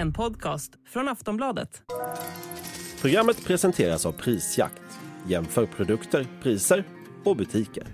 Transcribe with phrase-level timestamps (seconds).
[0.00, 1.82] En podcast från Aftonbladet.
[3.00, 4.82] Programmet presenteras av Prisjakt.
[5.26, 6.84] Jämför produkter, priser
[7.24, 7.86] och butiker.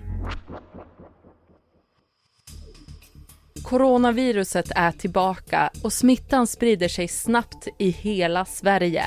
[3.63, 9.05] Coronaviruset är tillbaka och smittan sprider sig snabbt i hela Sverige.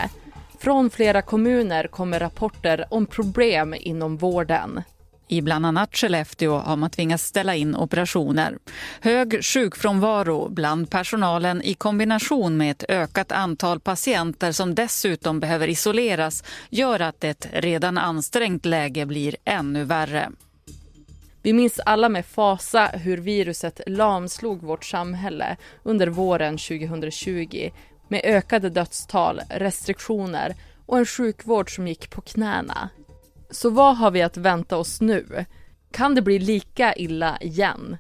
[0.59, 4.83] Från flera kommuner kommer rapporter om problem inom vården.
[5.31, 8.59] I bland annat Skellefteå har man tvingats ställa in operationer.
[9.01, 16.45] Hög sjukfrånvaro bland personalen i kombination med ett ökat antal patienter som dessutom behöver isoleras
[16.71, 20.31] gör att ett redan ansträngt läge blir ännu värre.
[21.43, 27.71] Vi minns alla med fasa hur viruset lamslog vårt samhälle under våren 2020
[28.09, 30.55] med ökade dödstal, restriktioner
[30.87, 32.91] och en sjukvård som gick på knäna.
[33.51, 35.45] Så vad har vi att vänta oss nu?
[35.91, 37.97] Kan det bli lika illa igen?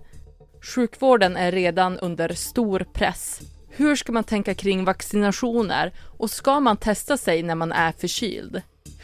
[0.62, 3.41] Sjukvården är redan under stor press.
[3.68, 8.62] Hur ska man tänka kring vaccinationer och ska man testa sig när man är förkyld?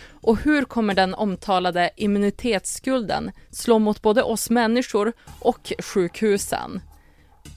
[0.09, 6.81] Och hur kommer den omtalade immunitetsskulden slå mot både oss människor och sjukhusen?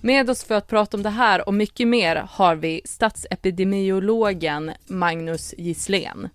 [0.01, 5.53] Med oss för att prata om det här och mycket mer har vi statsepidemiologen Magnus
[5.57, 6.29] Gisslén.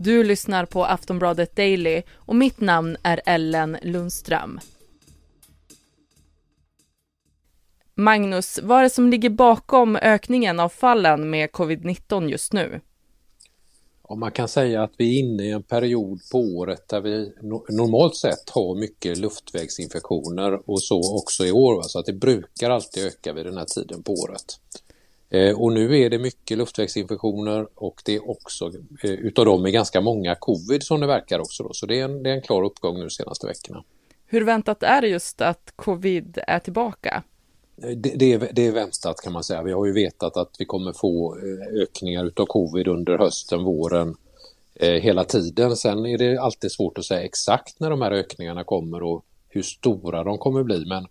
[0.00, 4.60] Du lyssnar på Aftonbladet Daily och mitt namn är Ellen Lundström.
[7.94, 12.80] Magnus, vad är det som ligger bakom ökningen av fallen med covid-19 just nu?
[14.02, 17.32] Och man kan säga att vi är inne i en period på året där vi
[17.68, 21.82] normalt sett har mycket luftvägsinfektioner och så också i år.
[21.82, 24.60] Så att det brukar alltid öka vid den här tiden på året.
[25.30, 29.70] Eh, och nu är det mycket luftvägsinfektioner och det är också eh, utav dem är
[29.70, 31.62] ganska många covid som det verkar också.
[31.62, 31.72] Då.
[31.72, 33.84] Så det är, en, det är en klar uppgång nu de senaste veckorna.
[34.26, 37.22] Hur väntat är det just att covid är tillbaka?
[37.82, 39.62] Eh, det, det, är, det är väntat kan man säga.
[39.62, 41.38] Vi har ju vetat att vi kommer få
[41.82, 44.16] ökningar utav covid under hösten, våren
[44.80, 45.76] hela tiden.
[45.76, 49.62] Sen är det alltid svårt att säga exakt när de här ökningarna kommer och hur
[49.62, 50.84] stora de kommer bli.
[50.86, 51.06] Men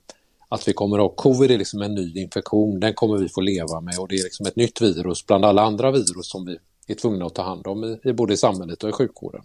[0.49, 3.41] att vi kommer att ha covid är liksom en ny infektion, den kommer vi få
[3.41, 6.57] leva med och det är liksom ett nytt virus bland alla andra virus som vi
[6.87, 9.41] är tvungna att ta hand om i, i både i samhället och i sjukvården.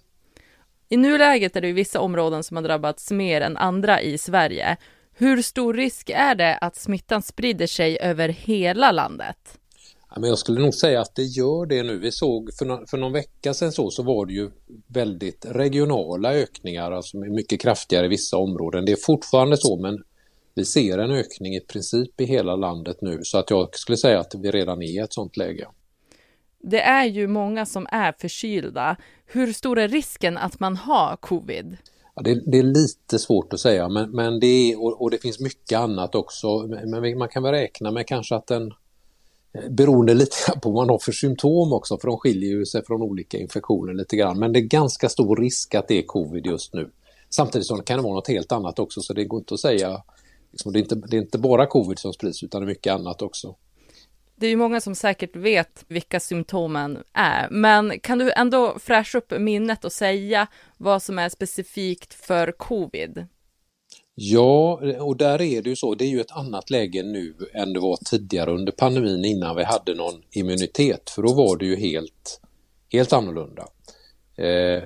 [0.88, 4.76] I nuläget är det vissa områden som har drabbats mer än andra i Sverige.
[5.14, 9.58] Hur stor risk är det att smittan sprider sig över hela landet?
[10.14, 11.98] Ja, men jag skulle nog säga att det gör det nu.
[11.98, 14.50] Vi såg för, no för någon vecka sedan så, så var det ju
[14.86, 18.84] väldigt regionala ökningar, alltså mycket kraftigare i vissa områden.
[18.84, 20.02] Det är fortfarande så, men
[20.54, 24.20] vi ser en ökning i princip i hela landet nu så att jag skulle säga
[24.20, 25.66] att vi redan är i ett sådant läge.
[26.62, 28.96] Det är ju många som är förkylda.
[29.26, 31.76] Hur stor är risken att man har covid?
[32.14, 35.18] Ja, det, det, är lite svårt att säga men, men det är, och, och, det
[35.18, 36.58] finns mycket annat också.
[36.66, 38.72] Men man kan väl räkna med kanske att den
[39.52, 42.84] eh, beroende lite på vad man har för symptom också för de skiljer ju sig
[42.84, 44.38] från olika infektioner lite grann.
[44.38, 46.90] Men det är ganska stor risk att det är covid just nu.
[47.30, 50.02] Samtidigt som det kan vara något helt annat också så det går inte att säga
[50.52, 52.92] Liksom, det, är inte, det är inte bara covid som sprids utan det är mycket
[52.92, 53.56] annat också.
[54.36, 59.18] Det är ju många som säkert vet vilka symptomen är, men kan du ändå fräscha
[59.18, 60.46] upp minnet och säga
[60.78, 63.26] vad som är specifikt för covid?
[64.14, 67.72] Ja, och där är det ju så, det är ju ett annat läge nu än
[67.72, 71.76] det var tidigare under pandemin innan vi hade någon immunitet, för då var det ju
[71.76, 72.40] helt,
[72.92, 73.66] helt annorlunda.
[74.36, 74.82] Eh,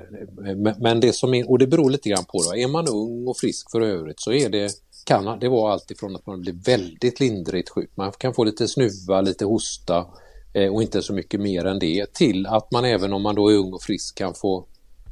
[0.79, 3.39] men det som är, och det beror lite grann på då, är man ung och
[3.39, 4.73] frisk för övrigt så är det
[5.07, 9.21] kan det var alltifrån att man blir väldigt lindrigt sjuk, man kan få lite snuva,
[9.21, 10.07] lite hosta
[10.53, 13.49] eh, och inte så mycket mer än det, till att man även om man då
[13.49, 14.67] är ung och frisk kan få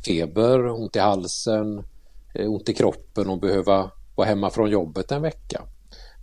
[0.06, 1.84] feber, ont i halsen,
[2.34, 5.62] eh, ont i kroppen och behöva vara hemma från jobbet en vecka.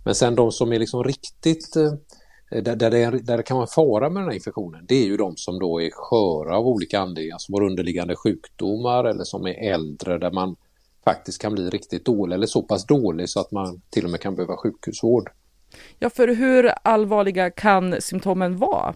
[0.04, 1.92] Men sen de som är liksom riktigt eh,
[2.62, 5.16] där, där, det där det kan vara fara med den här infektionen, det är ju
[5.16, 9.72] de som då är sköra av olika anledningar, som har underliggande sjukdomar eller som är
[9.72, 10.56] äldre där man
[11.04, 14.20] faktiskt kan bli riktigt dålig eller så pass dålig så att man till och med
[14.20, 15.30] kan behöva sjukhusvård.
[15.98, 18.94] Ja, för hur allvarliga kan symptomen vara?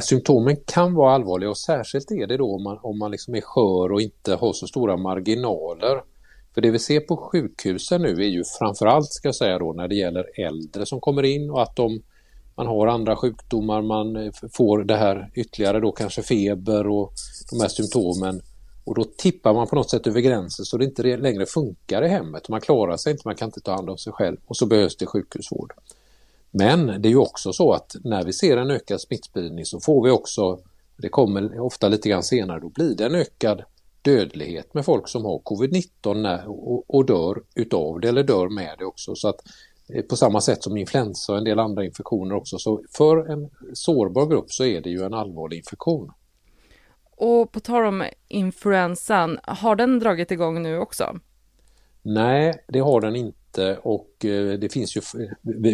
[0.00, 3.40] Symptomen kan vara allvarliga och särskilt är det då om man, om man liksom är
[3.40, 6.02] skör och inte har så stora marginaler.
[6.54, 9.88] För det vi ser på sjukhusen nu är ju framförallt ska jag säga då när
[9.88, 12.02] det gäller äldre som kommer in och att de,
[12.54, 17.12] man har andra sjukdomar, man får det här ytterligare då kanske feber och
[17.50, 18.42] de här symptomen
[18.86, 22.08] och då tippar man på något sätt över gränsen så det inte längre funkar i
[22.08, 22.48] hemmet.
[22.48, 24.96] Man klarar sig inte, man kan inte ta hand om sig själv och så behövs
[24.96, 25.72] det sjukhusvård.
[26.50, 30.04] Men det är ju också så att när vi ser en ökad smittspridning så får
[30.04, 30.58] vi också,
[30.96, 33.62] det kommer ofta lite grann senare, då blir det en ökad
[34.02, 36.44] dödlighet med folk som har covid-19
[36.86, 39.14] och, dör utav det eller dör med det också.
[39.14, 39.40] Så att
[39.88, 42.58] eh, på samma sätt som influensa och en del andra infektioner också.
[42.58, 46.10] Så för en sårbar grupp så är det ju en allvarlig infektion.
[47.16, 51.18] Och på tal om influensan, har den dragit igång nu också?
[52.02, 55.00] Nej, det har den inte och eh, det finns ju,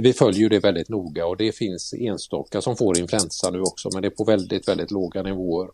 [0.02, 3.88] vi följer ju det väldigt noga och det finns enstaka som får influensa nu också
[3.92, 5.68] men det är på väldigt, väldigt låga nivåer.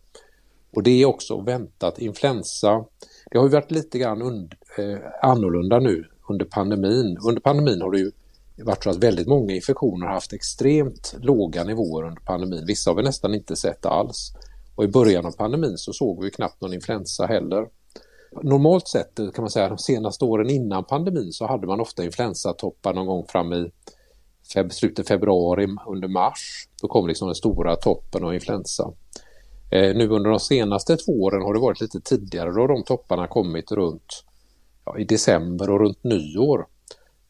[0.70, 1.98] Och det är också väntat.
[1.98, 2.84] Influensa,
[3.30, 7.18] det har ju varit lite grann und, eh, annorlunda nu under pandemin.
[7.24, 8.10] Under pandemin har det ju
[8.56, 12.66] varit så att väldigt många infektioner har haft extremt låga nivåer under pandemin.
[12.66, 14.32] Vissa har vi nästan inte sett alls.
[14.78, 17.68] Och i början av pandemin så såg vi knappt någon influensa heller.
[18.42, 22.94] Normalt sett kan man säga de senaste åren innan pandemin så hade man ofta influensatoppar
[22.94, 23.70] någon gång fram i
[24.52, 26.68] feb slutet februari under mars.
[26.82, 28.92] Då kom liksom den stora toppen av influensa.
[29.70, 33.26] Eh, nu under de senaste två åren har det varit lite tidigare då de topparna
[33.26, 34.24] kommit runt
[34.84, 36.66] ja, i december och runt nyår.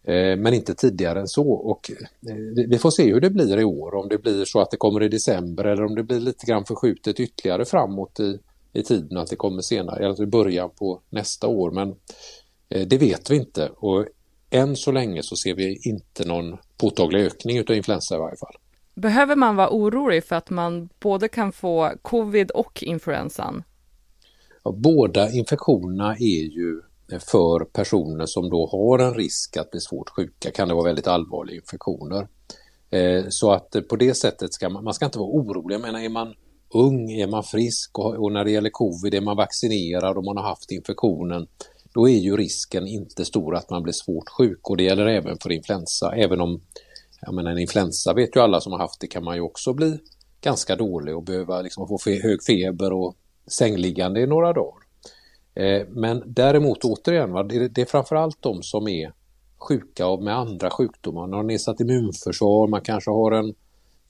[0.09, 2.37] Eh, men inte tidigare än så och eh,
[2.69, 5.03] vi får se hur det blir i år, om det blir så att det kommer
[5.03, 8.39] i december eller om det blir lite grann förskjutet ytterligare framåt i,
[8.73, 11.71] i tiden, att det kommer senare, eller i början på nästa år.
[11.71, 11.89] Men
[12.69, 14.07] eh, det vet vi inte och
[14.51, 18.55] än så länge så ser vi inte någon påtaglig ökning utav influensa i varje fall.
[18.95, 23.63] Behöver man vara orolig för att man både kan få covid och influensan?
[24.65, 26.83] Ja, båda infektionerna är ju
[27.19, 31.07] för personer som då har en risk att bli svårt sjuka kan det vara väldigt
[31.07, 32.29] allvarliga infektioner.
[32.91, 35.75] Eh, så att eh, på det sättet ska man, man ska inte vara orolig.
[35.75, 36.35] Jag menar, är man
[36.75, 40.37] ung, är man frisk och, och när det gäller covid är man vaccinerad och man
[40.37, 41.47] har haft infektionen
[41.95, 45.39] då är ju risken inte stor att man blir svårt sjuk och det gäller även
[45.39, 46.15] för influensa.
[46.17, 46.61] Även om
[47.21, 49.73] jag menar, en influensa vet ju alla som har haft det kan man ju också
[49.73, 49.99] bli
[50.41, 53.17] ganska dålig och behöva liksom få hög feber och
[53.47, 54.88] sängliggande i några dagar.
[55.59, 59.13] Eh, men däremot återigen, va, det, är framförallt de som är
[59.57, 61.21] sjuka med andra sjukdomar.
[61.21, 63.55] Man har nedsatt immunförsvar, man kanske har en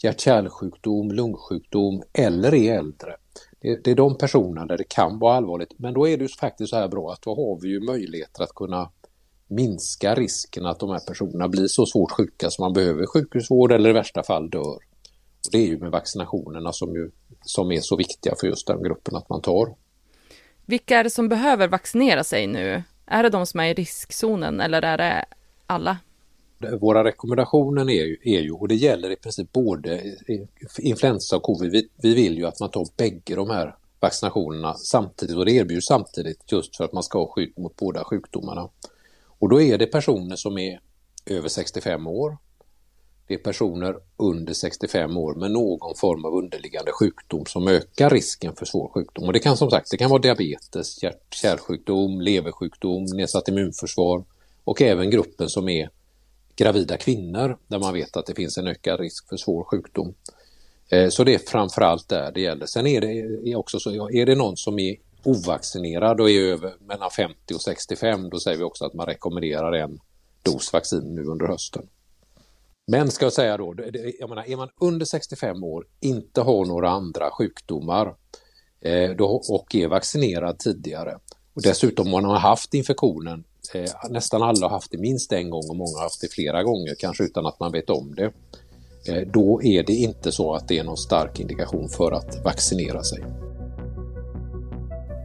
[0.02, 3.16] hjärt-kärlsjukdom, lungsjukdom eller är äldre.
[3.60, 5.72] Det, det, är de personerna där det kan vara allvarligt.
[5.76, 8.42] Men då är det ju faktiskt så här bra att då har vi ju möjligheter
[8.42, 8.90] att kunna
[9.46, 13.90] minska risken att de här personerna blir så svårt sjuka som man behöver sjukhusvård eller
[13.90, 14.60] i värsta fall dör.
[15.44, 17.10] Och Det är ju med vaccinationerna som, ju,
[17.42, 19.74] som är så viktiga för just den gruppen att man tar.
[20.68, 22.82] Vilka är det som behöver vaccinera sig nu?
[23.06, 25.24] Är det de som är i riskzonen eller är det
[25.66, 25.98] alla?
[26.80, 30.16] Våra rekommendationer är ju, är ju, och det gäller i princip både
[30.78, 35.36] influensa och covid, vi, vi vill ju att man tar bägge de här vaccinationerna samtidigt
[35.36, 38.68] och det erbjuds samtidigt just för att man ska ha skydd mot båda sjukdomarna.
[39.24, 40.80] Och då är det personer som är
[41.26, 42.38] över 65 år.
[43.28, 48.56] Det är personer under 65 år med någon form av underliggande sjukdom som ökar risken
[48.56, 49.24] för svår sjukdom.
[49.24, 54.24] Och det kan som sagt det kan vara diabetes, hjärt-kärlsjukdom, leversjukdom, nedsatt immunförsvar
[54.64, 55.90] och även gruppen som är
[56.56, 60.14] gravida kvinnor där man vet att det finns en ökad risk för svår sjukdom.
[60.88, 62.66] Eh, så det är framförallt där det gäller.
[62.66, 67.10] Sen är det också så, är det någon som är ovaccinerad och är över mellan
[67.10, 70.00] 50 och 65, då säger vi också att man rekommenderar en
[70.42, 71.88] dos vaccin nu under hösten.
[72.90, 73.74] Men ska jag säga då,
[74.20, 78.14] jag menar, är man under 65 år, inte har några andra sjukdomar
[78.80, 81.18] eh, då, och är vaccinerad tidigare
[81.54, 83.44] och dessutom man har haft infektionen,
[83.74, 86.62] eh, nästan alla har haft det minst en gång och många har haft det flera
[86.62, 88.32] gånger, kanske utan att man vet om det.
[89.08, 93.02] Eh, då är det inte så att det är någon stark indikation för att vaccinera
[93.02, 93.24] sig.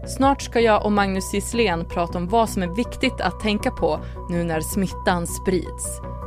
[0.07, 3.99] Snart ska jag och Magnus Gisslén prata om vad som är viktigt att tänka på
[4.29, 6.12] nu när smittan sprids.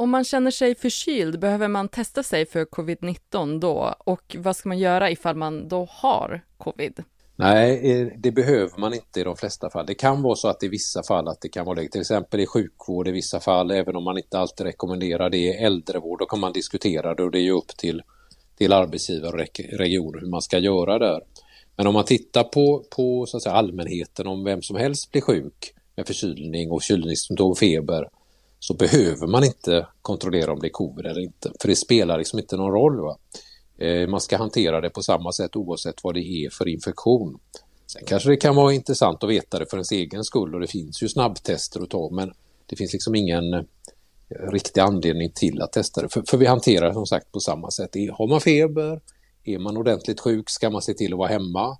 [0.00, 3.94] Om man känner sig förkyld, behöver man testa sig för covid-19 då?
[3.98, 7.02] Och vad ska man göra ifall man då har covid?
[7.36, 9.86] Nej, eh, det behöver man inte i de flesta fall.
[9.86, 11.88] Det kan vara så att i vissa fall att det kan vara läge.
[11.88, 15.38] Till exempel i sjukvård i vissa fall, även om man inte alltid rekommenderar det.
[15.38, 18.02] I äldrevård, då kan man diskutera det och det är ju upp till,
[18.58, 21.20] till arbetsgivare och regioner hur man ska göra där.
[21.76, 25.22] Men om man tittar på, på så att säga, allmänheten, om vem som helst blir
[25.22, 28.08] sjuk med förkylning och kylningssymtom och feber,
[28.60, 31.52] så behöver man inte kontrollera om det är covid eller inte.
[31.60, 33.00] För det spelar liksom inte någon roll.
[33.00, 33.18] Va?
[33.78, 37.38] Eh, man ska hantera det på samma sätt oavsett vad det är för infektion.
[37.86, 40.66] Sen kanske det kan vara intressant att veta det för ens egen skull och det
[40.66, 42.32] finns ju snabbtester att ta men
[42.66, 43.64] det finns liksom ingen eh,
[44.52, 46.08] riktig anledning till att testa det.
[46.08, 47.90] För, för vi hanterar det som sagt på samma sätt.
[48.12, 49.00] Har man feber,
[49.44, 51.78] är man ordentligt sjuk ska man se till att vara hemma.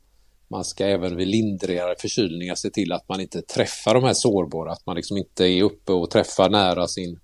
[0.51, 4.73] Man ska även vid lindrigare förkylningar se till att man inte träffar de här sårbara,
[4.73, 7.21] att man liksom inte är uppe och träffar nära sin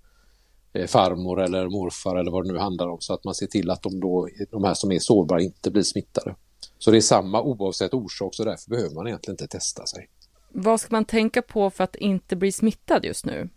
[0.73, 3.71] eh, farmor eller morfar eller vad det nu handlar om så att man ser till
[3.71, 6.35] att de, då, de här som är sårbara inte blir smittade.
[6.79, 10.09] Så det är samma oavsett orsak så därför behöver man egentligen inte testa sig.
[10.53, 13.49] Vad ska man tänka på för att inte bli smittad just nu?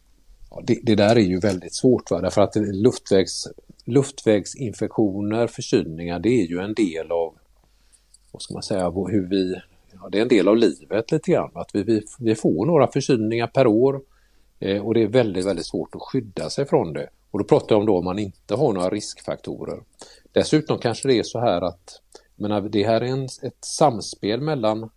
[0.49, 2.21] Ja, det, det, där är ju väldigt svårt va?
[2.21, 3.47] därför att luftvägs,
[3.85, 7.38] luftvägsinfektioner, förkylningar, det är ju en del av
[8.31, 9.55] vad ska man säga, hur vi,
[9.93, 11.51] ja, det är en del av livet lite grann.
[11.53, 14.01] Att vi, vi, vi får några förkylningar per år
[14.59, 17.09] eh, och det är väldigt, väldigt svårt att skydda sig från det.
[17.31, 19.83] Och då pratar jag om då om man inte har några riskfaktorer.
[20.31, 22.01] Dessutom kanske det är så här att
[22.35, 24.89] menar, det här är en, ett samspel mellan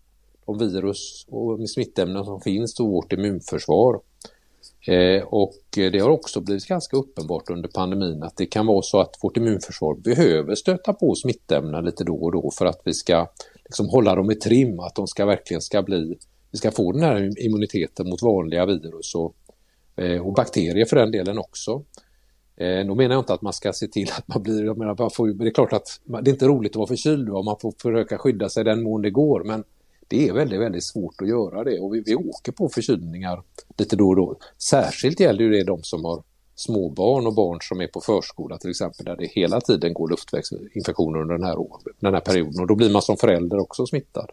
[0.47, 4.01] de virus och smittämnen som finns och vårt immunförsvar.
[4.87, 9.01] Eh, och det har också blivit ganska uppenbart under pandemin att det kan vara så
[9.01, 13.29] att vårt immunförsvar behöver stöta på smittämnen lite då och då för att vi ska
[13.65, 16.19] liksom hålla dem i trim, att de ska verkligen ska bli,
[16.51, 19.35] vi ska få den här immuniteten mot vanliga virus och,
[20.05, 21.85] eh, och bakterier för den delen också.
[22.57, 24.97] Eh, då menar jag inte att man ska se till att man blir, jag menar,
[24.99, 27.57] man får, det är klart att det är inte roligt att vara förkyld och man
[27.61, 29.65] får försöka skydda sig den mån det går men
[30.13, 33.43] det är väldigt, väldigt svårt att göra det och vi, vi åker på förkylningar
[33.79, 34.37] lite då och då.
[34.59, 36.23] Särskilt gäller det de som har
[36.55, 41.21] småbarn och barn som är på förskola till exempel där det hela tiden går luftvägsinfektioner
[41.21, 41.57] under den här,
[42.01, 44.31] den här perioden och då blir man som förälder också smittad.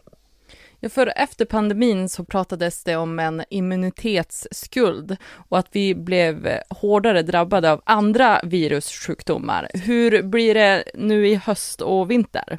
[0.80, 5.16] Ja, för efter pandemin så pratades det om en immunitetsskuld
[5.48, 9.68] och att vi blev hårdare drabbade av andra virussjukdomar.
[9.74, 12.58] Hur blir det nu i höst och vinter?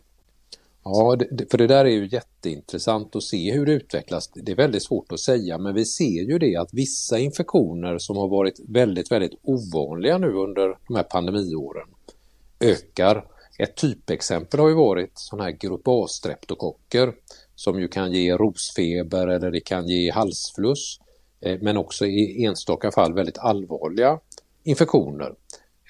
[0.84, 1.18] Ja,
[1.52, 4.32] för det där är ju jätteintressant att se hur det utvecklas.
[4.36, 8.18] Det är väldigt svårt att säga, men vi ser ju det att vissa infektioner som
[8.18, 11.88] har varit väldigt, väldigt ovanliga nu under de här pandemiåren
[12.60, 13.26] ökar.
[13.60, 17.14] Ett typexempel har ju varit sådana här grupp A-streptokocker
[17.56, 21.00] som ju kan ge rosfeber eller det kan ge halsfluss,
[21.42, 24.20] eh, men också i enstaka fall väldigt allvarliga
[24.64, 25.36] infektioner.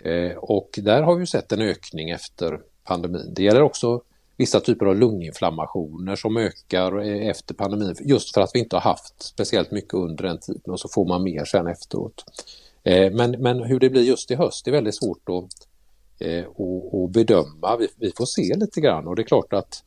[0.03, 3.33] Eh, och där har vi sett en ökning efter pandemin.
[3.33, 4.01] Det gäller också
[4.41, 9.23] vissa typer av lunginflammationer som ökar efter pandemin just för att vi inte har haft
[9.23, 12.23] speciellt mycket under den tiden och så får man mer sen efteråt.
[12.83, 17.11] Eh, men, men hur det blir just i höst är väldigt svårt eh, att, att,
[17.11, 17.77] bedöma.
[17.77, 19.83] Vi, vi, får se lite grann och det är klart att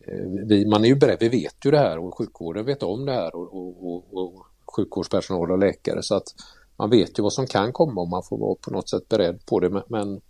[0.00, 3.06] eh, vi, man är ju beredd, vi vet ju det här och sjukvården vet om
[3.06, 4.46] det här och, och, och, och
[4.76, 6.34] sjukvårdspersonal och läkare så att
[6.76, 9.46] man vet ju vad som kan komma och man får vara på något sätt beredd
[9.46, 10.20] på det men, men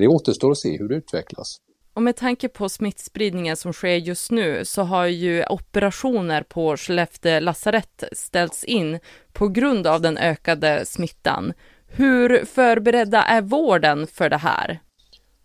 [0.00, 1.60] det återstår att se hur det utvecklas.
[1.98, 7.40] Och med tanke på smittspridningen som sker just nu så har ju operationer på Skellefteå
[7.40, 8.98] lasarett ställts in
[9.32, 11.52] på grund av den ökade smittan.
[11.88, 14.80] Hur förberedda är vården för det här?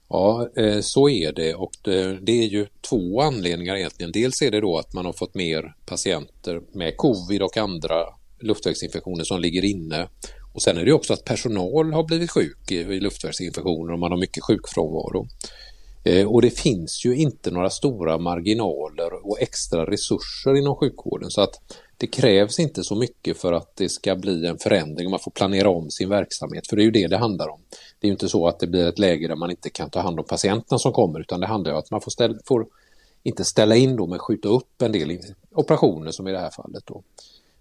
[0.10, 4.12] Ja, eh, så är det och eh, det är ju två anledningar egentligen.
[4.12, 7.96] Dels är det då att man har fått mer patienter med covid och andra
[8.40, 10.08] luftvägsinfektioner som ligger inne.
[10.54, 14.20] Och sen är det också att personal har blivit sjuk i luftvägsinfektioner och man har
[14.20, 15.28] mycket sjukfrånvaro.
[16.04, 21.42] Eh, och det finns ju inte några stora marginaler och extra resurser inom sjukvården så
[21.42, 25.10] att det krävs inte så mycket för att det ska bli en förändring.
[25.10, 27.60] Man får planera om sin verksamhet, för det är ju det det handlar om.
[28.00, 30.00] Det är ju inte så att det blir ett läge där man inte kan ta
[30.00, 32.68] hand om patienterna som kommer, utan det handlar om att man får, ställa, får
[33.24, 35.20] inte ställa in då, men skjuta upp en del
[35.52, 36.84] operationer som i det här fallet.
[36.86, 37.04] Då.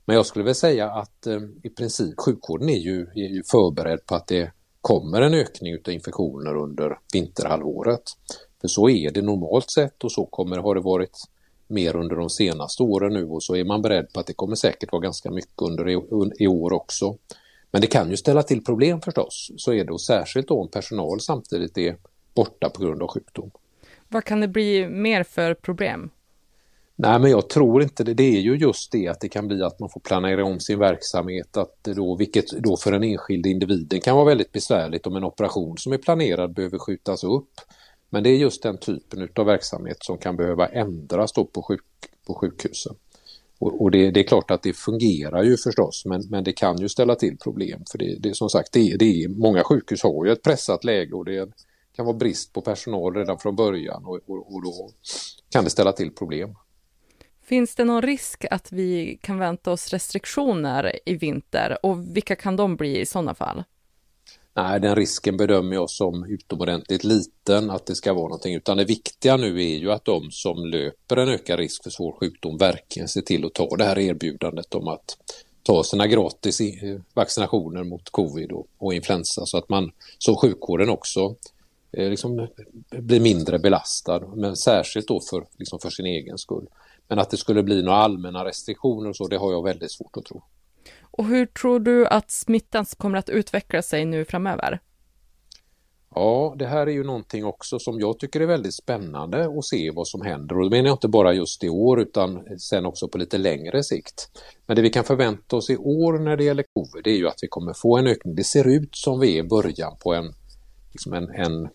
[0.05, 4.07] Men jag skulle väl säga att eh, i princip sjukvården är ju, är ju förberedd
[4.07, 8.03] på att det kommer en ökning av infektioner under vinterhalvåret.
[8.61, 11.19] För så är det normalt sett och så kommer, har det varit
[11.67, 14.55] mer under de senaste åren nu och så är man beredd på att det kommer
[14.55, 16.01] säkert vara ganska mycket under i,
[16.39, 17.17] i år också.
[17.71, 21.21] Men det kan ju ställa till problem förstås, så är det och särskilt om personal
[21.21, 21.97] samtidigt är
[22.35, 23.51] borta på grund av sjukdom.
[24.09, 26.11] Vad kan det bli mer för problem?
[26.97, 28.15] Nej, men jag tror inte det.
[28.15, 30.79] Det är ju just det att det kan bli att man får planera om sin
[30.79, 35.25] verksamhet, att då, vilket då för den enskilde individen kan vara väldigt besvärligt om en
[35.25, 37.51] operation som är planerad behöver skjutas upp.
[38.11, 41.85] Men det är just den typen av verksamhet som kan behöva ändras då på, sjuk,
[42.27, 42.95] på sjukhusen.
[43.59, 46.79] Och, och det, det, är klart att det fungerar ju förstås, men, men det kan
[46.79, 47.83] ju ställa till problem.
[47.91, 51.15] För det, det som sagt, det, det är, många sjukhus har ju ett pressat läge
[51.15, 51.51] och det
[51.97, 54.91] kan vara brist på personal redan från början och, och, och då
[55.51, 56.55] kan det ställa till problem.
[57.45, 62.57] Finns det någon risk att vi kan vänta oss restriktioner i vinter och vilka kan
[62.57, 63.65] de bli i sådana fall?
[64.55, 68.85] Nej, den risken bedömer jag som utomordentligt liten att det ska vara någonting, utan det
[68.85, 73.09] viktiga nu är ju att de som löper en ökad risk för svår sjukdom verkligen
[73.09, 75.17] ser till att ta det här erbjudandet om att
[75.63, 76.61] ta sina gratis
[77.15, 81.37] vaccinationer mot covid och, och influensa så att man som sjukvården också
[81.93, 82.49] eh, liksom
[82.91, 86.67] blir mindre belastad, men särskilt då för, liksom för sin egen skull.
[87.09, 90.17] Men att det skulle bli några allmänna restriktioner och så, det har jag väldigt svårt
[90.17, 90.43] att tro.
[91.01, 94.81] Och hur tror du att smittan kommer att utveckla sig nu framöver?
[96.15, 99.91] Ja, det här är ju någonting också som jag tycker är väldigt spännande att se
[99.91, 100.59] vad som händer.
[100.59, 103.83] Och det menar jag inte bara just i år utan sen också på lite längre
[103.83, 104.29] sikt.
[104.67, 107.29] Men det vi kan förvänta oss i år när det gäller covid det är ju
[107.29, 108.35] att vi kommer få en ökning.
[108.35, 110.35] Det ser ut som vi är i början på en,
[110.93, 111.69] liksom en, en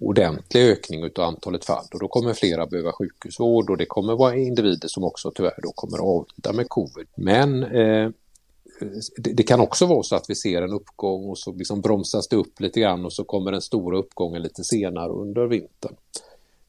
[0.00, 4.36] ordentlig ökning av antalet fall och då kommer flera behöva sjukhusvård och det kommer vara
[4.36, 7.06] individer som också tyvärr då kommer att avlida med covid.
[7.14, 8.10] Men eh,
[9.16, 12.28] det, det, kan också vara så att vi ser en uppgång och så liksom bromsas
[12.28, 15.96] det upp lite grann och så kommer den stora uppgången lite senare under vintern.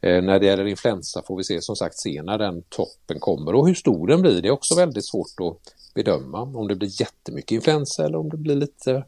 [0.02, 3.56] Eh, när det gäller influensa får vi se som sagt se när den toppen kommer
[3.56, 6.42] och hur stor den blir det är också väldigt svårt att bedöma.
[6.42, 9.04] Om det blir jättemycket influensa eller om det blir lite,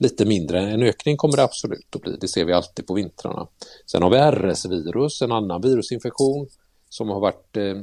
[0.00, 0.60] lite mindre.
[0.60, 3.48] En ökning kommer det absolut att bli, det ser vi alltid på vintrarna.
[3.86, 6.48] Sen har vi RS-virus, en annan virusinfektion
[6.88, 7.76] som har varit eh,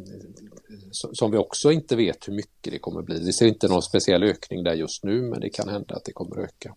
[0.91, 3.19] som vi också inte vet hur mycket det kommer bli.
[3.19, 6.11] Vi ser inte någon speciell ökning där just nu men det kan hända att det
[6.11, 6.75] kommer öka.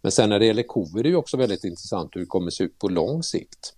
[0.00, 2.64] Men sen när det gäller covid är det också väldigt intressant hur det kommer se
[2.64, 3.74] ut på lång sikt.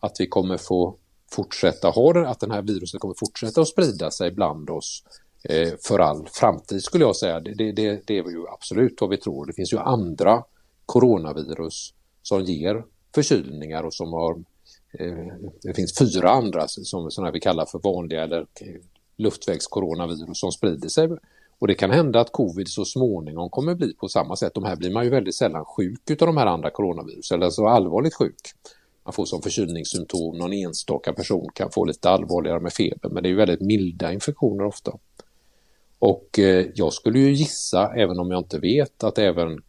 [0.00, 0.96] Att vi kommer få
[1.30, 5.02] fortsätta ha det, att den här viruset kommer fortsätta att sprida sig bland oss
[5.44, 7.40] Eh, för all framtid skulle jag säga.
[7.40, 9.46] Det, det, det, det är ju absolut vad vi tror.
[9.46, 10.44] Det finns ju andra
[10.86, 14.38] coronavirus som ger förkylningar och som har
[14.92, 18.80] Eh, det finns fyra andra som sådana vi kallar för vanliga eller eh,
[19.16, 21.08] luftvägscoronavirus, som sprider sig.
[21.58, 24.54] Och det kan hända att covid så småningom kommer bli på samma sätt.
[24.54, 27.68] De här blir man ju väldigt sällan sjuk av de här andra coronavirusen, eller så
[27.68, 28.40] allvarligt sjuk.
[29.04, 33.28] Man får som förkylningssymptom, någon enstaka person kan få lite allvarligare med feber, men det
[33.28, 34.92] är ju väldigt milda infektioner ofta.
[35.98, 39.62] Och eh, jag skulle ju gissa, även om jag inte vet, att även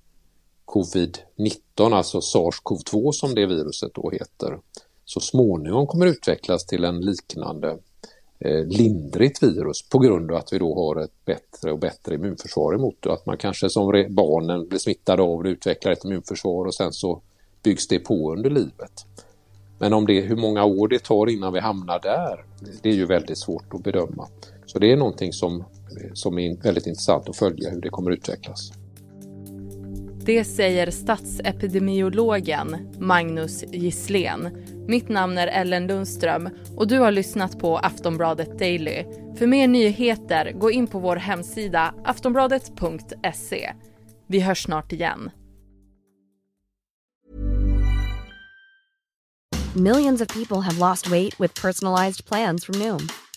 [0.65, 4.59] covid-19, alltså sars-cov-2 som det viruset då heter,
[5.05, 7.77] så småningom kommer utvecklas till en liknande
[8.39, 12.75] eh, lindrigt virus på grund av att vi då har ett bättre och bättre immunförsvar
[12.75, 13.13] emot det.
[13.13, 17.21] Att man kanske som barnen blir smittade av det utvecklar ett immunförsvar och sen så
[17.63, 19.05] byggs det på under livet.
[19.79, 22.45] Men om det, hur många år det tar innan vi hamnar där,
[22.81, 24.27] det är ju väldigt svårt att bedöma.
[24.65, 25.63] Så det är någonting som,
[26.13, 28.71] som är väldigt intressant att följa hur det kommer utvecklas.
[30.25, 34.49] Det säger statsepidemiologen Magnus Gisslén.
[34.87, 39.05] Mitt namn är Ellen Lundström och du har lyssnat på Aftonbladet Daily.
[39.35, 43.73] För mer nyheter, gå in på vår hemsida aftonbladet.se.
[44.27, 45.31] Vi hörs snart igen.
[49.75, 53.07] Millions of people have lost weight with personalized plans from Noom.